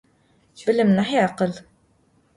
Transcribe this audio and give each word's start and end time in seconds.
Bılım 0.67 0.89
nahi 0.95 1.23
akhıl. 1.25 1.53